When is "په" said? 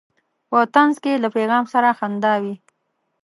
0.49-0.59